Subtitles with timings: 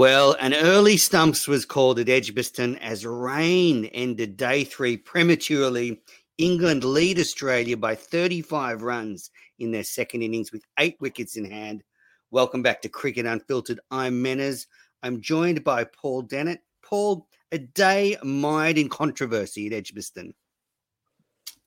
[0.00, 6.00] Well, an early stumps was called at Edgbaston as rain ended day three prematurely.
[6.38, 11.82] England lead Australia by 35 runs in their second innings with eight wickets in hand.
[12.30, 13.78] Welcome back to Cricket Unfiltered.
[13.90, 14.68] I'm Menners.
[15.02, 16.60] I'm joined by Paul Dennett.
[16.82, 20.32] Paul, a day mired in controversy at Edgbaston.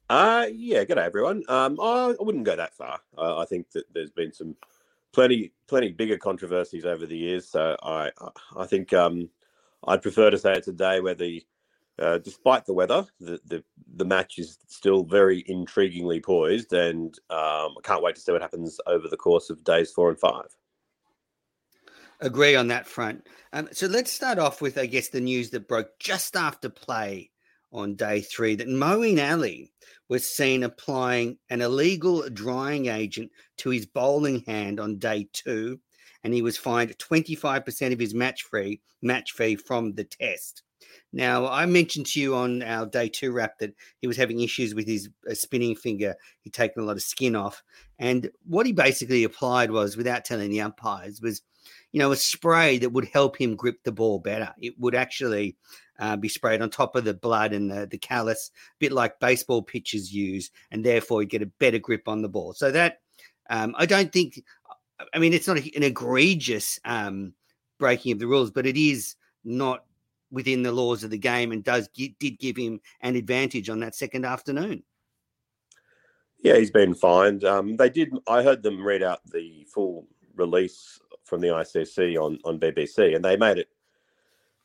[0.09, 1.43] Uh, yeah, good day, everyone.
[1.49, 2.99] Um, I, wouldn't go that far.
[3.15, 4.55] I think that there's been some
[5.13, 7.47] plenty, plenty bigger controversies over the years.
[7.47, 8.11] So I,
[8.57, 9.29] I think um,
[9.87, 11.43] I'd prefer to say it's a day where the,
[11.99, 13.63] uh, despite the weather, the, the
[13.95, 18.41] the match is still very intriguingly poised, and um, I can't wait to see what
[18.41, 20.47] happens over the course of days four and five.
[22.19, 23.27] Agree on that front.
[23.51, 27.29] Um, so let's start off with, I guess, the news that broke just after play
[27.73, 29.71] on day three that Moeen Ali
[30.09, 35.79] was seen applying an illegal drying agent to his bowling hand on day two,
[36.23, 40.63] and he was fined 25% of his match fee match fee from the test.
[41.11, 44.73] Now, I mentioned to you on our day two wrap that he was having issues
[44.73, 46.15] with his uh, spinning finger.
[46.41, 47.61] He'd taken a lot of skin off.
[47.99, 51.41] And what he basically applied was, without telling the umpires, was,
[51.93, 54.53] you know, a spray that would help him grip the ball better.
[54.59, 55.55] It would actually
[55.99, 59.19] uh, be sprayed on top of the blood and the, the callus, a bit like
[59.19, 62.53] baseball pitchers use, and therefore you get a better grip on the ball.
[62.53, 62.99] So that
[63.49, 64.43] um, I don't think,
[65.13, 67.33] I mean, it's not an egregious um,
[67.77, 69.85] breaking of the rules, but it is not
[70.31, 73.93] within the laws of the game and does did give him an advantage on that
[73.93, 74.81] second afternoon.
[76.39, 77.43] Yeah, he's been fined.
[77.43, 78.09] Um, they did.
[78.27, 83.23] I heard them read out the full release from the ICC on on BBC, and
[83.23, 83.69] they made it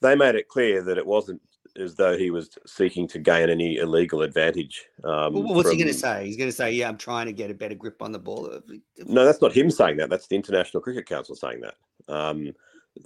[0.00, 1.40] they made it clear that it wasn't
[1.76, 4.86] as though he was seeking to gain any illegal advantage.
[5.04, 5.76] Um, what's from...
[5.76, 6.26] he going to say?
[6.26, 8.60] He's going to say, "Yeah, I'm trying to get a better grip on the ball."
[8.98, 10.10] No, that's not him saying that.
[10.10, 11.74] That's the International Cricket Council saying that.
[12.12, 12.52] Um,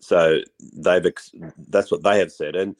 [0.01, 0.41] so
[0.77, 1.35] they've ex-
[1.69, 2.77] that's what they have said, and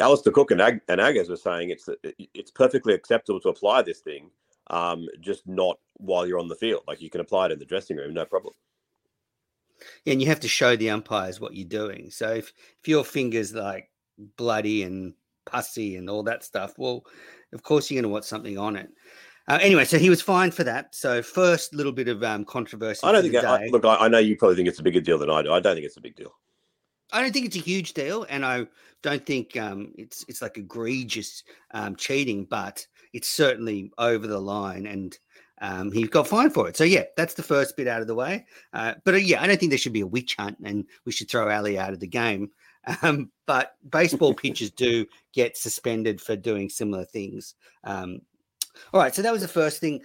[0.00, 1.88] Alastair Cook and, Ag- and Aggers were saying it's
[2.34, 4.30] it's perfectly acceptable to apply this thing,
[4.68, 6.82] um, just not while you're on the field.
[6.86, 8.54] Like you can apply it in the dressing room, no problem.
[10.04, 12.10] Yeah, and you have to show the umpires what you're doing.
[12.10, 13.90] So if, if your fingers like
[14.36, 15.14] bloody and
[15.46, 17.04] pussy and all that stuff, well,
[17.52, 18.90] of course you're going to want something on it.
[19.48, 20.94] Uh, anyway, so he was fined for that.
[20.94, 23.00] So first little bit of um, controversy.
[23.04, 23.36] I don't think.
[23.36, 25.52] I, look, I, I, know you probably think it's a bigger deal than I do.
[25.52, 26.32] I don't think it's a big deal.
[27.12, 28.66] I don't think it's a huge deal, and I
[29.02, 31.42] don't think um, it's it's like egregious
[31.72, 35.16] um, cheating, but it's certainly over the line, and
[35.62, 36.76] um, he got fined for it.
[36.76, 38.44] So yeah, that's the first bit out of the way.
[38.74, 41.12] Uh, but uh, yeah, I don't think there should be a witch hunt, and we
[41.12, 42.50] should throw Ali out of the game.
[43.02, 47.54] Um, but baseball pitchers do get suspended for doing similar things.
[47.84, 48.22] Um,
[48.92, 50.00] all right, so that was the first thing.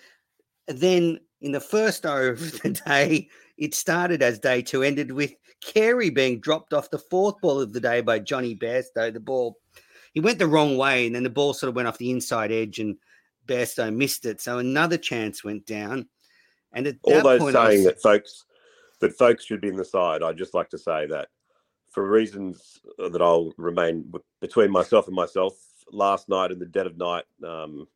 [0.67, 5.33] Then in the first hour of the day, it started as day two, ended with
[5.59, 9.11] Carey being dropped off the fourth ball of the day by Jonny Bairstow.
[9.11, 9.57] The ball,
[10.13, 12.51] he went the wrong way, and then the ball sort of went off the inside
[12.51, 12.95] edge, and
[13.47, 14.41] Bairstow missed it.
[14.41, 16.07] So another chance went down.
[16.73, 17.85] And at all those point, saying was...
[17.85, 18.45] that Foakes
[18.99, 21.29] that Foakes should be in the side, I'd just like to say that
[21.91, 25.53] for reasons that I'll remain between myself and myself.
[25.91, 27.87] Last night in the dead of night, um,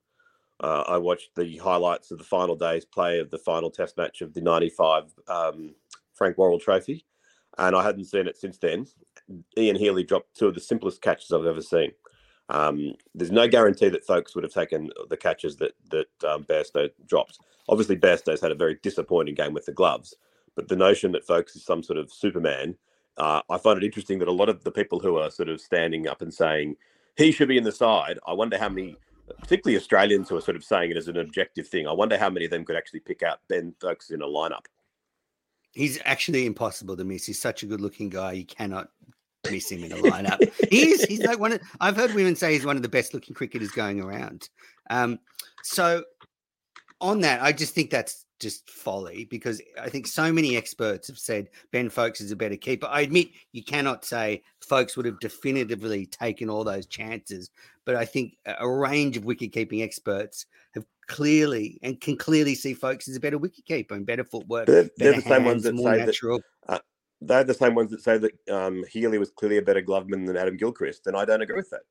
[0.61, 4.21] uh, I watched the highlights of the final day's play of the final Test match
[4.21, 5.75] of the '95 um,
[6.13, 7.05] Frank Worrell Trophy,
[7.57, 8.85] and I hadn't seen it since then.
[9.57, 11.91] Ian Healy dropped two of the simplest catches I've ever seen.
[12.51, 16.89] Um, there's no guarantee that Foakes would have taken the catches that that um, Bairstow
[17.07, 17.39] dropped.
[17.69, 20.15] Obviously, Bairstow's had a very disappointing game with the gloves,
[20.55, 22.75] but the notion that Foakes is some sort of Superman,
[23.17, 25.61] uh, I find it interesting that a lot of the people who are sort of
[25.61, 26.75] standing up and saying
[27.15, 28.97] he should be in the side, I wonder how many,
[29.39, 32.29] particularly Australians who are sort of saying it as an objective thing, I wonder how
[32.29, 34.65] many of them could actually pick out Ben Foakes in a lineup.
[35.71, 37.25] He's actually impossible to miss.
[37.25, 38.33] He's such a good-looking guy.
[38.33, 38.89] You cannot
[39.49, 40.39] miss him in a lineup.
[40.69, 41.03] he is.
[41.03, 41.61] He's like one of.
[41.79, 44.49] I've heard women say he's one of the best looking cricketers going around.
[44.89, 45.19] Um,
[45.63, 46.03] so
[46.99, 51.19] on that, I just think that's just folly because I think so many experts have
[51.19, 52.87] said Ben Foakes is a better keeper.
[52.89, 57.51] I admit you cannot say Foakes would have definitively taken all those chances,
[57.85, 62.73] but I think a range of wicket keeping experts have clearly and can clearly see
[62.73, 64.65] Foakes as a better wicket keeper and better footwork.
[64.65, 66.41] They're, they're the same ones that say natural.
[66.67, 66.75] that.
[66.75, 66.79] Uh,
[67.21, 70.37] they're the same ones that say that um, Healy was clearly a better gloveman than
[70.37, 71.81] Adam Gilchrist, and I don't agree with that.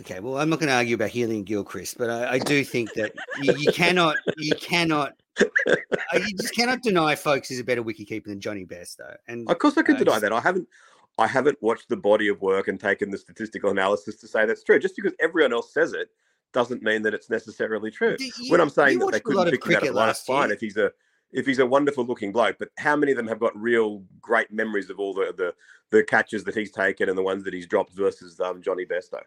[0.00, 2.62] Okay, well, I'm not going to argue about Healy and Gilchrist, but I, I do
[2.62, 7.82] think that you, you, cannot, you cannot, you just cannot deny Foakes is a better
[7.82, 9.16] wicketkeeper than Jonny Bairstow.
[9.26, 10.32] And of course, I can uh, deny just, that.
[10.34, 10.68] I haven't,
[11.16, 14.62] I haven't watched the body of work and taken the statistical analysis to say that's
[14.62, 14.78] true.
[14.78, 16.10] Just because everyone else says it
[16.52, 18.16] doesn't mean that it's necessarily true.
[18.18, 20.76] You, when I'm saying that they couldn't pick him out of last fine if he's
[20.76, 20.92] a
[21.36, 24.50] if he's a wonderful looking bloke, but how many of them have got real great
[24.50, 25.54] memories of all the the,
[25.90, 29.20] the catches that he's taken and the ones that he's dropped versus um, Jonny Bairstow?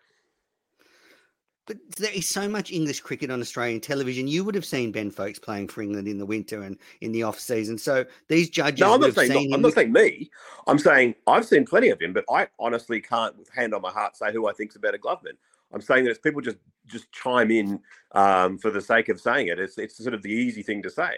[1.68, 4.28] But there is so much English cricket on Australian television.
[4.28, 7.22] You would have seen Ben Foakes playing for England in the winter and in the
[7.22, 7.78] off season.
[7.78, 8.80] So these judges.
[8.80, 9.52] No, I'm not saying.
[9.52, 10.32] Not, I'm not saying me.
[10.66, 13.92] I'm saying I've seen plenty of him, but I honestly can't, with hand on my
[13.92, 15.38] heart, say who I think's a better gloveman.
[15.72, 16.58] I'm saying that it's people just
[16.88, 17.80] just chime in
[18.14, 19.60] um, for the sake of saying it.
[19.60, 21.18] It's it's sort of the easy thing to say.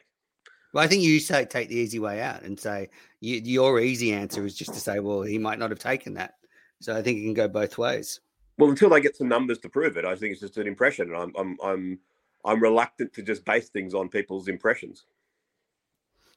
[0.74, 2.90] Well, I think you say take the easy way out and say
[3.20, 6.36] you, your easy answer is just to say, well, he might not have taken that.
[6.80, 8.20] So I think it can go both ways.
[8.58, 11.14] Well, until they get some numbers to prove it, I think it's just an impression,
[11.14, 12.00] and I'm I'm I'm
[12.46, 15.06] I'm reluctant to just base things on people's impressions.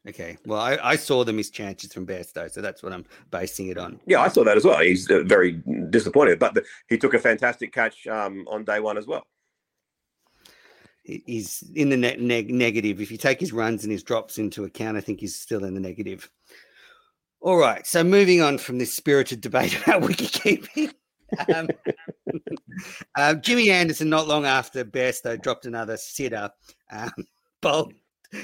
[0.07, 0.37] Okay.
[0.45, 3.79] Well, I, I saw the missed chances from Bairstow, so that's what I'm basing it
[3.79, 3.99] on.
[4.07, 4.81] Yeah, I saw that as well.
[4.81, 8.99] He's uh, very disappointed, but the, he took a fantastic catch um, on day one
[8.99, 9.27] as well.
[11.05, 13.01] He's in the ne- neg- negative.
[13.01, 15.75] If you take his runs and his drops into account, I think he's still in
[15.75, 16.31] the negative.
[17.41, 17.87] All right.
[17.87, 20.95] So moving on from this spirited debate about wicketkeeping.
[21.55, 21.69] Um,
[23.17, 26.51] uh, Jimmy Anderson, not long after Bairstow dropped another sitter,
[26.91, 27.13] um,
[27.61, 27.93] bowled,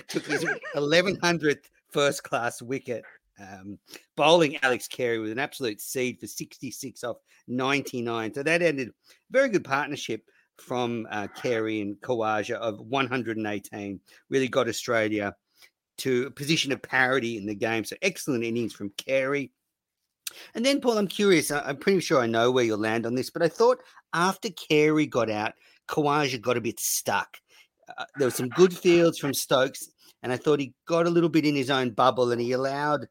[0.08, 3.02] took his 1100th first class wicket,
[3.40, 3.78] um,
[4.16, 7.16] bowling Alex Carey with an absolute seed for 66 off
[7.48, 8.34] 99.
[8.34, 8.92] So that ended
[9.30, 10.24] very good partnership
[10.60, 14.00] from uh, Carey and Khawaja of 118.
[14.28, 15.34] Really got Australia
[15.98, 17.84] to a position of parity in the game.
[17.84, 19.52] So excellent innings from Carey.
[20.54, 21.50] And then, Paul, I'm curious.
[21.50, 23.78] I'm pretty sure I know where you'll land on this, but I thought
[24.14, 25.54] after Carey got out,
[25.88, 27.36] Khawaja got a bit stuck.
[27.98, 29.90] Uh, there were some good fields from Stokes,
[30.22, 33.08] and I thought he got a little bit in his own bubble and he allowed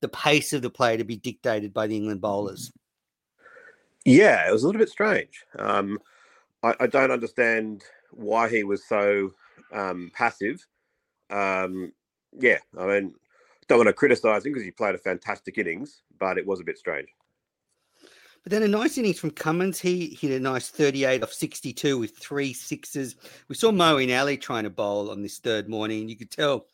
[0.00, 2.72] the pace of the play to be dictated by the England bowlers.
[4.04, 5.44] Yeah, it was a little bit strange.
[5.58, 5.98] Um,
[6.62, 9.32] I, I, don't understand why he was so
[9.72, 10.66] um, passive.
[11.30, 11.92] Um,
[12.38, 13.14] yeah, I mean,
[13.68, 16.64] don't want to criticise him because he played a fantastic innings, but it was a
[16.64, 17.08] bit strange.
[18.42, 19.78] But then a nice innings from Cummins.
[19.78, 23.16] He hit a nice 38 off 62 with three sixes.
[23.48, 26.08] We saw Moeen Ali trying to bowl on this third morning.
[26.08, 26.66] You could tell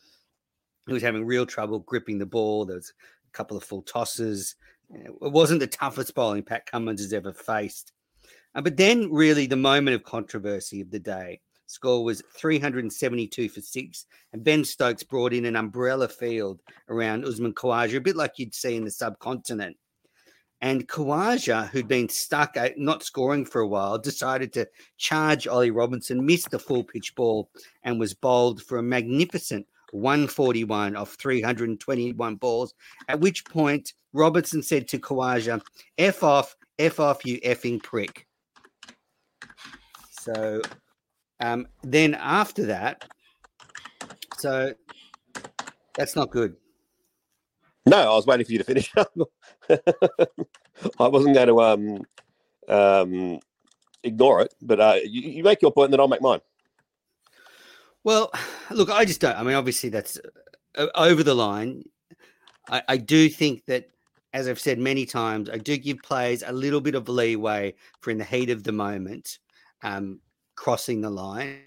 [0.87, 2.65] he was having real trouble gripping the ball.
[2.65, 2.93] There was
[3.27, 4.55] a couple of full tosses.
[4.93, 7.91] It wasn't the toughest bowling Pat Cummins has ever faced.
[8.55, 13.61] Uh, but then, really, the moment of controversy of the day score was 372 for
[13.61, 14.05] six.
[14.33, 18.55] And Ben Stokes brought in an umbrella field around Usman Khawaja, a bit like you'd
[18.55, 19.77] see in the subcontinent.
[20.61, 24.67] And Khawaja, who'd been stuck at not scoring for a while, decided to
[24.97, 27.49] charge Ollie Robinson, missed the full pitch ball,
[27.83, 32.73] and was bowled for a magnificent 141 off 321 balls.
[33.07, 35.61] At which point, Robinson said to Khawaja,
[35.97, 38.25] F off, F off, you effing prick.
[40.25, 40.61] So
[41.39, 43.05] um, then after that,
[44.37, 44.73] so
[45.95, 46.55] that's not good.
[47.85, 48.91] No, I was waiting for you to finish.
[50.99, 52.03] I wasn't going to um,
[52.67, 53.39] um,
[54.03, 56.41] ignore it, but uh, you, you, make your point, and then I'll make mine.
[58.03, 58.31] Well,
[58.71, 59.37] look, I just don't.
[59.37, 60.19] I mean, obviously, that's
[60.75, 61.83] uh, over the line.
[62.67, 63.91] I, I do think that,
[64.33, 68.09] as I've said many times, I do give players a little bit of leeway for
[68.09, 69.37] in the heat of the moment.
[69.83, 70.19] Um,
[70.55, 71.61] crossing the line.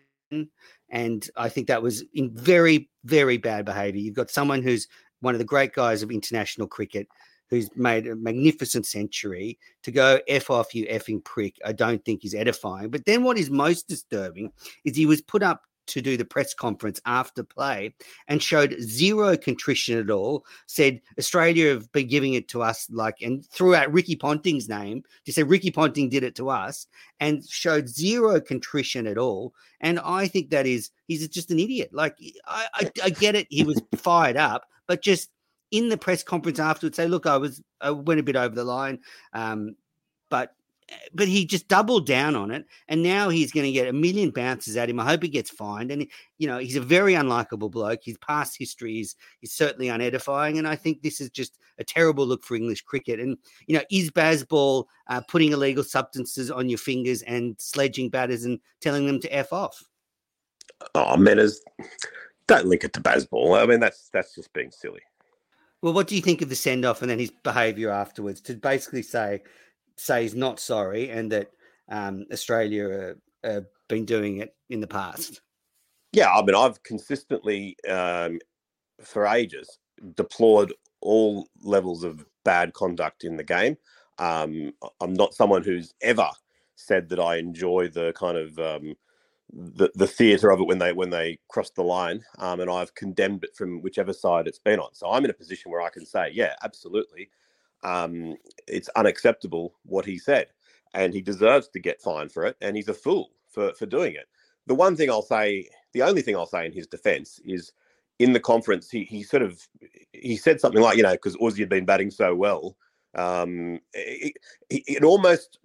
[0.90, 4.00] And I think that was in very, very bad behavior.
[4.00, 4.88] You've got someone who's
[5.20, 7.06] one of the great guys of international cricket
[7.50, 12.24] who's made a magnificent century to go F off you effing prick, I don't think
[12.24, 12.90] is edifying.
[12.90, 14.52] But then what is most disturbing
[14.84, 17.94] is he was put up to do the press conference after play
[18.28, 20.44] and showed zero contrition at all.
[20.66, 25.02] Said Australia have been giving it to us, like, and threw out Ricky Ponting's name
[25.24, 26.86] to say Ricky Ponting did it to us
[27.20, 29.54] and showed zero contrition at all.
[29.80, 31.90] And I think that is, he's just an idiot.
[31.92, 32.16] Like,
[32.46, 33.46] I, I, I get it.
[33.50, 35.30] He was fired up, but just
[35.70, 38.64] in the press conference afterwards, say, look, I was, I went a bit over the
[38.64, 39.00] line.
[39.32, 39.76] Um,
[40.30, 40.54] but
[41.12, 44.30] but he just doubled down on it, and now he's going to get a million
[44.30, 45.00] bounces at him.
[45.00, 45.90] I hope he gets fined.
[45.90, 46.06] And
[46.38, 48.00] you know, he's a very unlikable bloke.
[48.04, 52.26] His past history is is certainly unedifying, and I think this is just a terrible
[52.26, 53.20] look for English cricket.
[53.20, 58.44] And you know, is Bazball uh, putting illegal substances on your fingers and sledging batters
[58.44, 59.82] and telling them to f off?
[60.94, 61.56] Oh, Menners,
[62.46, 63.60] don't link it to Bazball.
[63.60, 65.00] I mean, that's that's just being silly.
[65.80, 68.54] Well, what do you think of the send off and then his behaviour afterwards to
[68.54, 69.42] basically say?
[69.98, 71.50] Say he's not sorry and that
[71.88, 73.14] um, Australia
[73.44, 75.40] have been doing it in the past.
[76.12, 78.38] Yeah, I mean, I've consistently, um,
[79.02, 79.78] for ages,
[80.14, 83.76] deplored all levels of bad conduct in the game.
[84.18, 86.28] Um, I'm not someone who's ever
[86.76, 88.94] said that I enjoy the kind of um,
[89.52, 92.94] the, the theatre of it when they when they crossed the line, um, and I've
[92.94, 94.94] condemned it from whichever side it's been on.
[94.94, 97.30] So I'm in a position where I can say, yeah, absolutely,
[97.82, 100.48] um, it's unacceptable what he said,
[100.94, 104.14] and he deserves to get fined for it, and he's a fool for for doing
[104.14, 104.26] it.
[104.66, 107.72] The one thing I'll say, the only thing I'll say in his defence is,
[108.18, 109.66] in the conference, he he sort of
[110.12, 112.76] he said something like, you know, because Aussie had been batting so well,
[113.14, 114.34] um, it,
[114.70, 115.58] it, almost,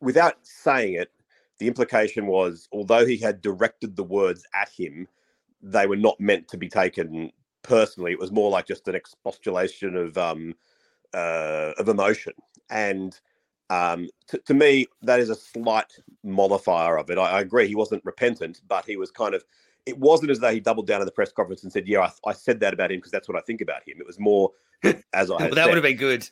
[0.00, 1.12] without saying it,
[1.58, 5.08] the implication was, although he had directed the words at him,
[5.62, 7.30] they were not meant to be taken
[7.62, 8.12] personally.
[8.12, 10.54] It was more like just an expostulation of um,
[11.14, 12.32] uh, of emotion,
[12.70, 13.18] and
[13.70, 15.92] um, to, to, me, that is a slight
[16.24, 17.18] mollifier of it.
[17.18, 19.44] I, I, agree he wasn't repentant, but he was kind of.
[19.86, 22.30] It wasn't as though he doubled down in the press conference and said, "Yeah, I,
[22.30, 24.52] I said that about him because that's what I think about him." It was more
[25.12, 25.36] as I.
[25.36, 26.28] well, that said, would have been good.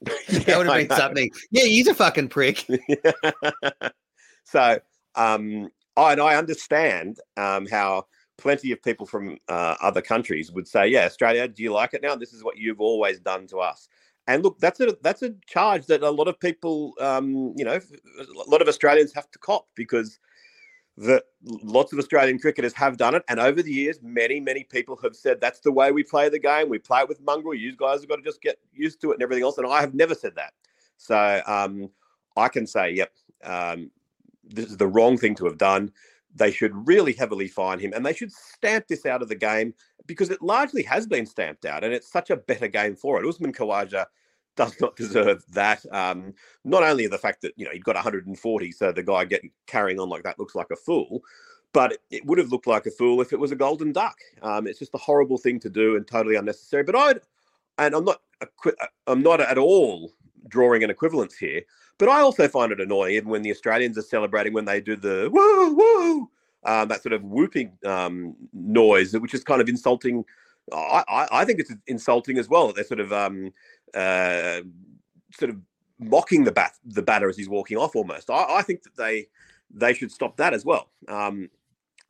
[0.02, 1.30] that would have been something.
[1.50, 2.66] Yeah, he's a fucking prick.
[4.50, 4.80] So,
[5.14, 8.06] um, I, and I understand um, how
[8.38, 12.02] plenty of people from uh, other countries would say, "Yeah, Australia, do you like it
[12.02, 12.14] now?
[12.14, 13.88] This is what you've always done to us."
[14.28, 17.80] And look, that's a that's a charge that a lot of people, um, you know,
[18.20, 20.20] a lot of Australians have to cop because
[20.98, 24.98] that lots of Australian cricketers have done it, and over the years, many many people
[25.02, 26.68] have said that's the way we play the game.
[26.68, 27.54] We play it with mongrel.
[27.54, 29.56] You guys have got to just get used to it and everything else.
[29.56, 30.52] And I have never said that,
[30.98, 31.88] so um,
[32.36, 33.12] I can say, yep,
[33.44, 33.90] um,
[34.44, 35.90] this is the wrong thing to have done.
[36.34, 39.72] They should really heavily fine him and they should stamp this out of the game
[40.08, 43.28] because it largely has been stamped out and it's such a better game for it.
[43.28, 44.06] Usman Khawaja
[44.56, 45.84] does not deserve that.
[45.92, 46.34] Um,
[46.64, 50.00] not only the fact that, you know, he got 140, so the guy getting carrying
[50.00, 51.20] on like that looks like a fool,
[51.72, 54.16] but it would have looked like a fool if it was a golden duck.
[54.42, 56.82] Um, it's just a horrible thing to do and totally unnecessary.
[56.82, 57.20] But I'd,
[57.78, 58.20] and I'm not,
[59.06, 60.12] I'm not at all
[60.48, 61.62] drawing an equivalence here.
[61.98, 64.96] But I also find it annoying, even when the Australians are celebrating when they do
[64.96, 66.30] the woo woo,
[66.64, 70.24] um, that sort of whooping um, noise, which is kind of insulting.
[70.72, 72.72] I, I, think it's insulting as well.
[72.72, 73.52] They're sort of um,
[73.94, 74.60] uh,
[75.32, 75.56] sort of
[75.98, 78.28] mocking the bat the batter as he's walking off almost.
[78.30, 79.28] I, I think that they
[79.70, 80.90] they should stop that as well.
[81.08, 81.48] Um,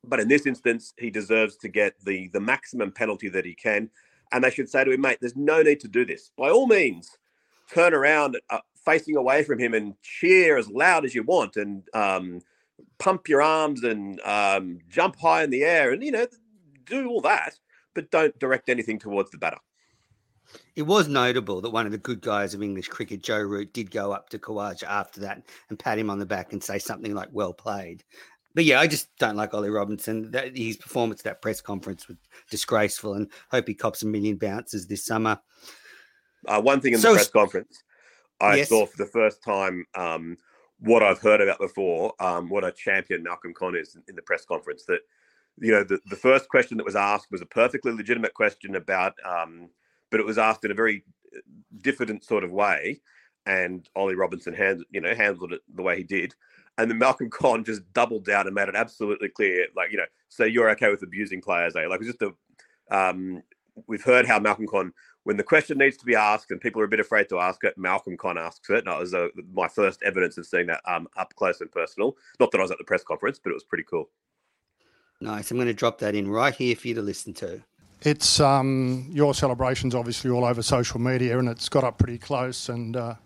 [0.05, 3.90] but in this instance, he deserves to get the the maximum penalty that he can,
[4.33, 6.33] and they should say to him, mate, there's no need to do this.
[6.37, 7.17] By all means,
[7.73, 11.83] turn around uh, facing away from him and cheer as loud as you want and
[11.95, 12.40] um,
[12.99, 16.26] pump your arms and um, jump high in the air and you know
[16.85, 17.55] do all that,
[17.95, 19.59] but don't direct anything towards the batter.
[20.76, 23.90] It was notable that one of the good guys of English cricket, Joe Root, did
[23.90, 27.14] go up to Khawaja after that and pat him on the back and say something
[27.14, 28.05] like "Well played."
[28.55, 30.31] But yeah, I just don't like Ollie Robinson.
[30.31, 32.17] That, his performance at that press conference was
[32.50, 35.38] disgraceful, and hope he cops a million bounces this summer.
[36.47, 37.83] Uh, one thing in so, the press conference,
[38.40, 38.69] I yes.
[38.69, 40.37] saw for the first time um,
[40.80, 44.44] what I've heard about before, um, what a champion Malcolm Conn is in the press
[44.44, 44.85] conference.
[44.87, 45.00] That
[45.61, 49.14] you know, the, the first question that was asked was a perfectly legitimate question about,
[49.25, 49.70] um,
[50.11, 51.04] but it was asked in a very
[51.35, 51.40] uh,
[51.80, 53.00] diffident sort of way,
[53.47, 56.35] and Ollie Robinson handled you know handled it the way he did.
[56.76, 60.06] And then Malcolm Conn just doubled down and made it absolutely clear, like you know,
[60.28, 61.87] so you're okay with abusing players, eh?
[61.88, 63.42] Like it's just a, um,
[63.87, 64.92] we've heard how Malcolm Conn
[65.28, 67.62] when the question needs to be asked and people are a bit afraid to ask
[67.62, 68.78] it, Malcolm Conn asks it.
[68.78, 72.16] And that was uh, my first evidence of seeing that um, up close and personal.
[72.40, 74.08] Not that I was at the press conference, but it was pretty cool.
[75.20, 75.50] Nice.
[75.50, 77.61] I'm going to drop that in right here for you to listen to.
[78.04, 82.70] It's um, your celebrations, obviously, all over social media, and it's got up pretty close.
[82.70, 83.16] And uh,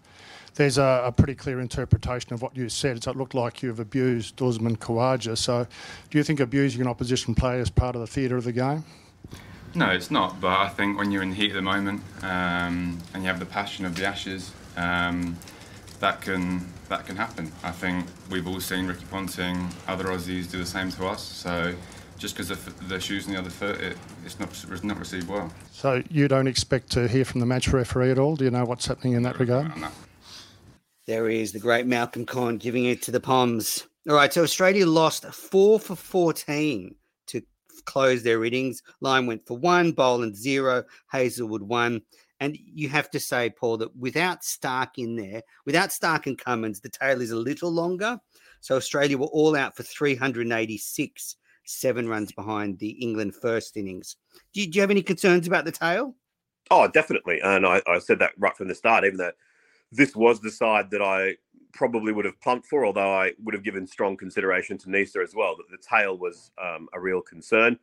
[0.56, 3.00] there's a, a, pretty clear interpretation of what you said.
[3.04, 5.38] So it looked like you've abused Usman Khawaja.
[5.38, 5.68] So,
[6.10, 8.82] do you think abusing an opposition player is part of the theatre of the game?
[9.74, 10.40] No, it's not.
[10.40, 13.38] But I think when you're in the heat of the moment um, and you have
[13.38, 15.36] the passion of the Ashes, um,
[16.00, 17.50] that can that can happen.
[17.62, 21.22] I think we've all seen Ricky Ponting, other Aussies do the same to us.
[21.22, 21.74] So
[22.18, 25.28] just because the, the shoes on the other foot, it, it's not it's not received
[25.28, 25.50] well.
[25.70, 28.36] So you don't expect to hear from the match referee at all?
[28.36, 29.76] Do you know what's happening in that regard?
[29.76, 29.88] No.
[31.06, 33.86] There is the great Malcolm Conn giving it to the Poms.
[34.08, 36.94] All right, so Australia lost four for 14
[37.84, 38.82] closed their innings.
[39.00, 42.02] Lyon went for one, Boland zero, Hazlewood one.
[42.40, 46.80] And you have to say, Paul, that without Stark in there, without Stark and Cummins,
[46.80, 48.18] the tail is a little longer.
[48.60, 54.16] So Australia were all out for 386, seven runs behind the England first innings.
[54.52, 56.16] Do you, do you have any concerns about the tail?
[56.70, 57.40] Oh, definitely.
[57.42, 59.32] And I, I said that right from the start, even though
[59.92, 61.36] this was the side that I
[61.72, 65.34] probably would have pumped for, although I would have given strong consideration to Neser as
[65.34, 65.56] well.
[65.56, 67.78] That the tail was um, a real concern.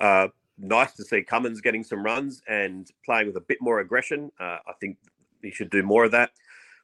[0.00, 0.28] Uh,
[0.58, 4.30] nice to see Cummins getting some runs and playing with a bit more aggression.
[4.38, 4.98] Uh, I think
[5.42, 6.30] he should do more of that.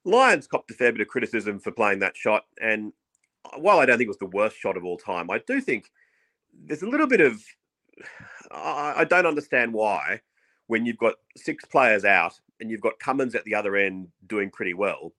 [0.04, 2.92] Lyon's copped a fair bit of criticism for playing that shot, and
[3.56, 5.90] while I don't think it was the worst shot of all time, I do think
[6.64, 7.42] there's a little bit of
[8.50, 10.20] I, I don't understand why
[10.66, 14.50] when you've got six players out and you've got Cummins at the other end doing
[14.50, 15.12] pretty well.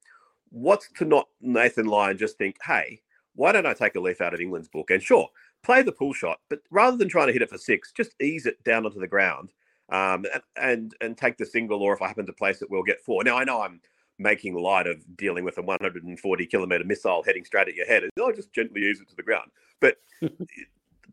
[0.50, 3.02] What's to not Nathan Lyon just think, hey,
[3.36, 4.90] why don't I take a leaf out of England's book?
[4.90, 5.30] And sure,
[5.64, 8.46] play the pull shot, but rather than trying to hit it for six, just ease
[8.46, 9.54] it down onto the ground
[9.90, 11.82] um, and, and and take the single.
[11.82, 13.24] Or if I happen to place it, we'll get four.
[13.24, 13.82] Now I know I'm
[14.20, 18.12] making light of dealing with a 140 kilometer missile heading straight at your head, and
[18.20, 19.52] I'll just gently ease it to the ground.
[19.80, 19.98] But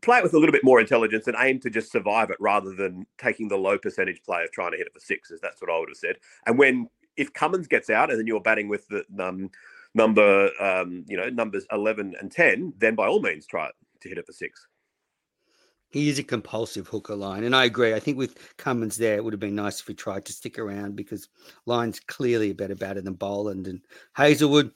[0.01, 2.73] play it with a little bit more intelligence and aim to just survive it rather
[2.73, 5.39] than taking the low percentage play of trying to hit it for sixes.
[5.41, 6.15] That's what I would have said.
[6.47, 9.49] And when if Cummins gets out and then you're batting with the um,
[9.93, 13.69] number, um, you know, numbers 11 and 10, then by all means try
[14.01, 14.67] to hit it for six.
[15.89, 17.93] He is a compulsive hooker line, and I agree.
[17.93, 20.59] I think with Cummins there, it would have been nice if he tried to stick
[20.59, 21.29] around because
[21.65, 23.79] Lyon's clearly a better batter than Boland and
[24.13, 24.71] Hazlewood.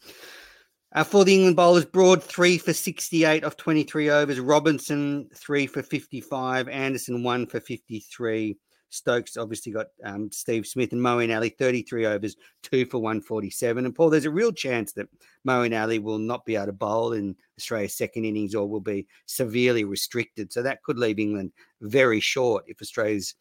[0.94, 4.40] Uh, for the England bowlers, Broad three for 68 off 23 overs.
[4.40, 6.68] Robinson three for 55.
[6.70, 8.58] Anderson one for 53.
[8.90, 13.86] Stokes obviously got um, Steve Smith and Moeen Ali 33 overs, two for 147.
[13.86, 15.08] And Paul, there's a real chance that
[15.48, 19.08] Moeen Ali will not be able to bowl in Australia's second innings or will be
[19.28, 20.52] severely restricted.
[20.52, 23.36] So that could leave England very short if Australia's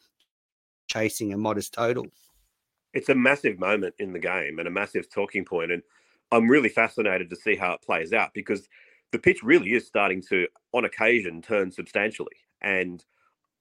[0.86, 2.06] chasing a modest total.
[2.94, 5.72] It's a massive moment in the game and a massive talking point.
[5.72, 5.82] And
[6.30, 8.68] I'm really fascinated to see how it plays out because
[9.12, 12.36] the pitch really is starting to, on occasion, turn substantially.
[12.60, 13.04] And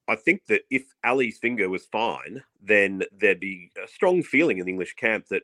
[0.08, 4.66] I think that if Ali's finger was fine, then there'd be a strong feeling in
[4.66, 5.44] the English camp that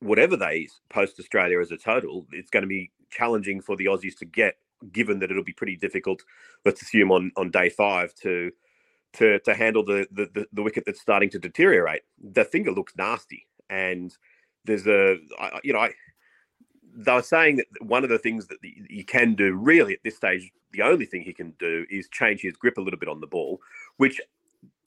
[0.00, 4.16] whatever they post Australia as a total, it's going to be challenging for the Aussies
[4.18, 4.56] to get,
[4.92, 6.22] given that it'll be pretty difficult,
[6.64, 8.52] let's assume on, on day five to
[9.14, 12.02] to to handle the, the the, the wicket that's starting to deteriorate.
[12.22, 14.14] The finger looks nasty, and
[14.64, 15.16] there's a
[15.64, 15.92] you know I
[16.98, 20.16] they were saying that one of the things that you can do really at this
[20.16, 23.20] stage, the only thing he can do is change his grip a little bit on
[23.20, 23.60] the ball,
[23.98, 24.20] which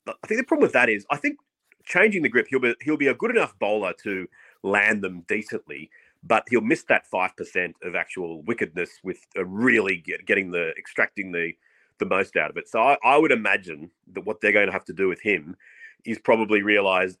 [0.06, 1.38] I think the problem with that is I think
[1.84, 4.28] changing the grip, he'll be he'll be a good enough bowler to
[4.62, 5.90] land them decently,
[6.22, 11.32] but he'll miss that five percent of actual wickedness with really get, getting the extracting
[11.32, 11.52] the
[11.98, 12.68] the most out of it.
[12.68, 15.56] So I, I would imagine that what they're going to have to do with him
[16.04, 17.16] is probably realize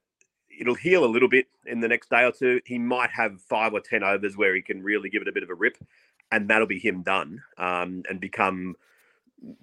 [0.58, 2.60] it'll heal a little bit in the next day or two.
[2.64, 5.42] He might have five or ten overs where he can really give it a bit
[5.42, 5.76] of a rip,
[6.30, 8.76] and that'll be him done um, and become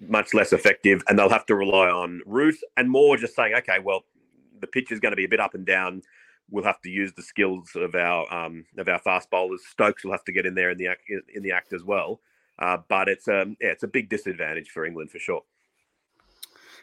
[0.00, 1.02] much less effective.
[1.08, 4.04] And they'll have to rely on Root and more just saying, okay, well,
[4.60, 6.02] the pitch is going to be a bit up and down.
[6.50, 9.62] We'll have to use the skills of our um, of our fast bowlers.
[9.70, 11.02] Stokes will have to get in there in the act,
[11.34, 12.20] in the act as well.
[12.58, 15.42] Uh, but it's um, yeah, it's a big disadvantage for England for sure.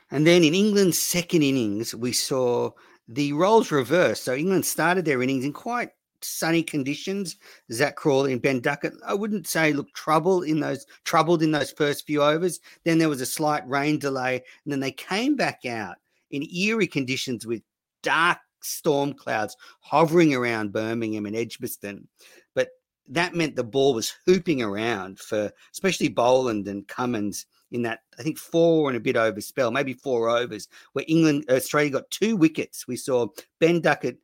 [0.09, 2.71] And then in England's second innings, we saw
[3.07, 4.23] the roles reversed.
[4.23, 5.89] So England started their innings in quite
[6.21, 7.37] sunny conditions.
[7.71, 11.71] Zak Crawley and Ben Duckett, I wouldn't say looked trouble in those troubled in those
[11.71, 12.59] first few overs.
[12.83, 15.95] Then there was a slight rain delay, and then they came back out
[16.31, 17.61] in eerie conditions with
[18.03, 22.07] dark storm clouds hovering around Birmingham and Edgbaston.
[22.53, 22.69] But
[23.07, 28.23] that meant the ball was hooping around for especially Boland and Cummins in that I
[28.23, 32.35] think four and a bit over spell, maybe four overs, where England Australia got two
[32.35, 32.87] wickets.
[32.87, 33.27] We saw
[33.59, 34.17] Ben Duckett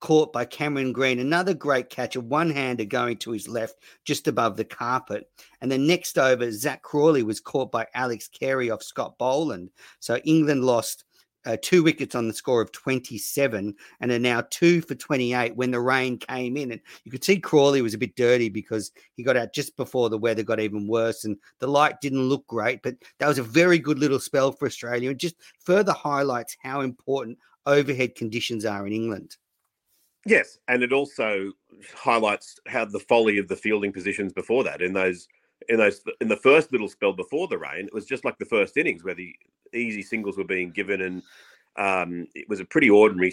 [0.00, 4.56] caught by Cameron Green, another great catch, a one-hander going to his left, just above
[4.56, 5.30] the carpet.
[5.60, 9.70] And then next over, Zak Crawley was caught by Alex Carey off Scott Boland.
[10.00, 11.04] So England lost
[11.44, 15.70] uh, two wickets on the score of 27 and are now two for 28 when
[15.70, 16.72] the rain came in.
[16.72, 20.10] And you could see Crawley was a bit dirty because he got out just before
[20.10, 22.82] the weather got even worse and the light didn't look great.
[22.82, 26.80] But that was a very good little spell for Australia and just further highlights how
[26.80, 29.36] important overhead conditions are in England.
[30.24, 31.52] Yes, and it also
[31.94, 35.26] highlights how the folly of the fielding positions before that in those
[35.68, 37.86] in those in the first little spell before the rain.
[37.86, 39.34] It was just like the first innings where the
[39.74, 41.22] easy singles were being given, and
[41.76, 43.32] um, it was a pretty ordinary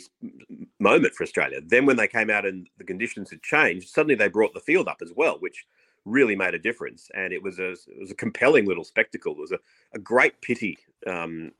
[0.79, 1.59] moment for Australia.
[1.65, 4.87] Then, when they came out and the conditions had changed, suddenly they brought the field
[4.87, 5.65] up as well, which
[6.05, 7.09] really made a difference.
[7.13, 9.33] And it was a it was a compelling little spectacle.
[9.33, 9.59] It was a,
[9.93, 11.51] a great pity, um,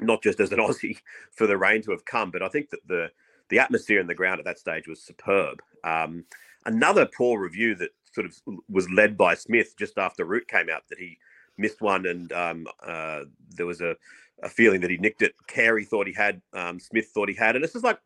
[0.00, 0.98] not just as an Aussie,
[1.32, 3.10] for the rain to have come, but I think that the
[3.48, 5.60] the atmosphere in the ground at that stage was superb.
[5.84, 6.24] Um,
[6.64, 8.36] another poor review that sort of
[8.68, 11.18] was led by Smith just after Root came out that he
[11.58, 13.20] missed one, and um, uh,
[13.56, 13.96] there was a,
[14.42, 15.34] a, feeling that he nicked it.
[15.46, 17.98] Carey thought he had, um, Smith thought he had, and it's just like,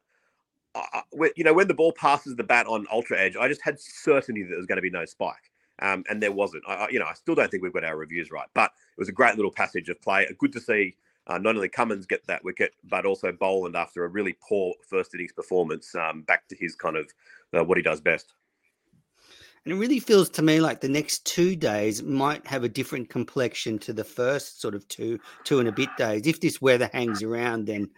[1.37, 4.43] you know, when the ball passes the bat on ultra edge, I just had certainty
[4.43, 6.65] that there was going to be no spike, um, and there wasn't.
[6.67, 9.09] I, you know, I still don't think we've got our reviews right, but it was
[9.09, 10.27] a great little passage of play.
[10.39, 10.97] Good to see.
[11.29, 15.13] Uh, not only Cummins get that wicket, but also Boland after a really poor first
[15.13, 17.13] innings performance, um, back to his kind of
[17.57, 18.35] uh, what he does best.
[19.67, 23.11] And it really feels to me like the next two days might have a different
[23.11, 26.25] complexion to the first sort of two, two and a bit days.
[26.29, 27.91] If this weather hangs around, then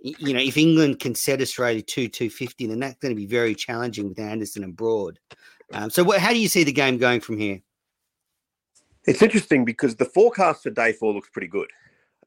[0.00, 3.26] you know, if England can set Australia two two fifty, then that's going to be
[3.26, 5.20] very challenging with Anderson and Broad.
[5.72, 7.60] Um, so, what, how do you see the game going from here?
[9.06, 11.68] It's interesting because the forecast for day four looks pretty good.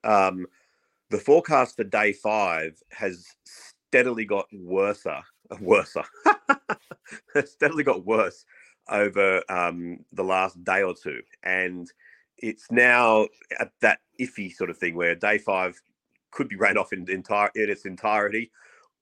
[0.06, 0.48] Um,
[1.10, 5.06] the forecast for day five has steadily got worse,
[5.60, 5.96] worse,
[7.46, 8.46] steadily got worse
[8.90, 11.92] over um, the last day or two, and
[12.38, 13.28] it's now
[13.60, 15.80] at that iffy sort of thing where day five
[16.32, 18.52] could be rained off in, entire, in its entirety,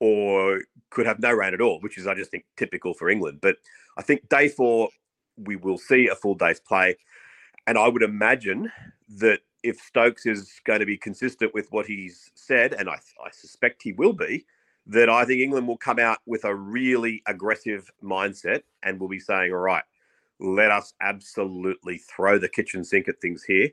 [0.00, 3.38] or could have no rain at all, which is I just think typical for England.
[3.40, 3.56] But
[3.96, 4.88] I think day four
[5.36, 6.96] we will see a full day's play,
[7.66, 8.72] and I would imagine
[9.18, 13.30] that if Stokes is going to be consistent with what he's said, and I, I
[13.32, 14.46] suspect he will be,
[14.88, 19.18] that I think England will come out with a really aggressive mindset and will be
[19.18, 19.82] saying, all right,
[20.38, 23.70] let us absolutely throw the kitchen sink at things here.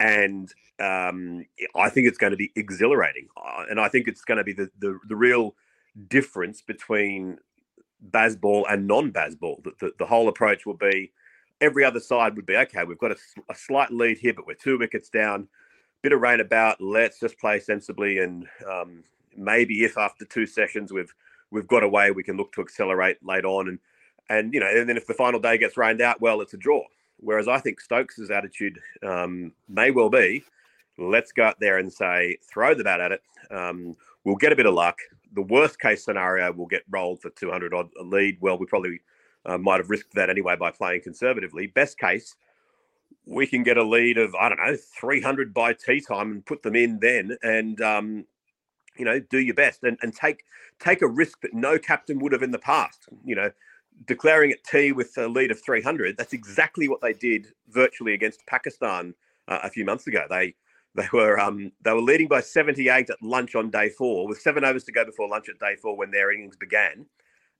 [0.00, 1.44] And um,
[1.74, 3.28] I think it's going to be exhilarating.
[3.36, 5.54] Uh, and I think it's going to be the, the, the real
[6.08, 7.38] difference between
[8.10, 9.62] Bazball and non Bazball.
[9.62, 11.12] The, the, the whole approach will be
[11.60, 13.16] every other side would be okay, we've got a,
[13.48, 15.48] a slight lead here, but we're two wickets down,
[16.02, 16.80] bit of rain about.
[16.80, 19.04] Let's just play sensibly and um,
[19.36, 21.14] maybe if after two sessions we've
[21.50, 23.78] we've got away, we can look to accelerate late on, and
[24.28, 26.58] and you know, and then if the final day gets rained out, well, it's a
[26.58, 26.82] draw.
[27.20, 30.44] Whereas I think Stokes's attitude um, may well be,
[30.98, 33.22] let's go out there and say, throw the bat at it.
[33.50, 34.98] Um, we'll get a bit of luck.
[35.34, 38.38] The worst case scenario, we'll get rolled for 200 odd lead.
[38.40, 39.00] Well, we probably
[39.44, 41.66] uh, might have risked that anyway by playing conservatively.
[41.66, 42.36] Best case,
[43.26, 46.62] we can get a lead of I don't know 300 by tea time and put
[46.62, 48.24] them in then, and um,
[48.98, 50.44] you know, do your best and, and take
[50.80, 53.08] take a risk that no captain would have in the past.
[53.24, 53.50] You know,
[54.06, 56.16] declaring it tea with a lead of 300.
[56.16, 59.14] That's exactly what they did virtually against Pakistan
[59.48, 60.26] uh, a few months ago.
[60.28, 60.54] They
[60.94, 64.64] they were um, they were leading by 78 at lunch on day four, with seven
[64.64, 67.06] overs to go before lunch at day four when their innings began,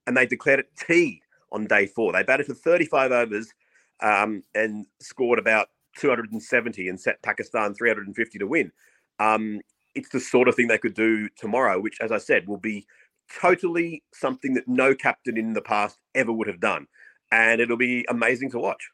[0.07, 1.22] and they declared it tea
[1.53, 2.12] on day four.
[2.12, 3.53] They batted for 35 overs
[4.01, 8.72] um, and scored about 270 and set Pakistan 350 to win.
[9.18, 9.61] Um,
[9.98, 12.87] it's the sort of thing they could do tomorrow, which, as I said, will be
[13.40, 16.87] totally something that no captain in the past ever would have done.
[17.30, 18.88] And it'll be amazing to watch.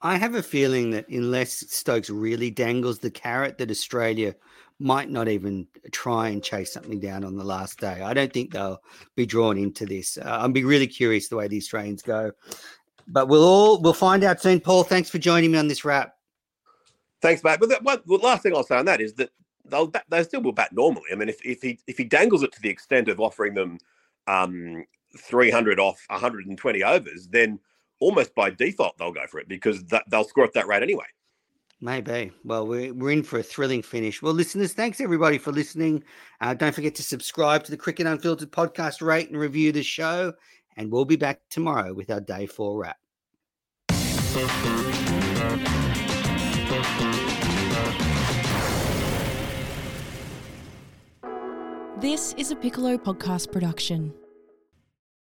[0.00, 4.34] I have a feeling that unless Stokes really dangles the carrot, that Australia
[4.78, 8.00] might not even try and chase something down on the last day.
[8.02, 8.80] I don't think they'll
[9.16, 10.18] be drawn into this.
[10.18, 12.30] Uh, I'll be really curious the way the Australians go.
[13.08, 14.60] But we'll all we'll find out soon.
[14.60, 16.12] Paul, thanks for joining me on this wrap.
[17.20, 17.58] Thanks, mate.
[17.58, 19.30] But the, one, the last thing I'll say on that is that
[19.70, 21.10] they'll they still will bat normally.
[21.12, 23.78] I mean, if, if he if he dangles it to the extent of offering them
[24.26, 24.84] um,
[25.16, 27.58] 300 off 120 overs, then
[28.00, 31.06] almost by default they'll go for it because they'll score at that rate anyway.
[31.80, 32.32] Maybe.
[32.44, 34.20] Well, we're, we're in for a thrilling finish.
[34.20, 36.02] Well, listeners, thanks everybody for listening.
[36.40, 40.32] Uh, don't forget to subscribe to the Cricket Unfiltered podcast, rate and review the show.
[40.76, 42.96] And we'll be back tomorrow with our day four wrap.
[52.00, 54.14] This is a Piccolo podcast production.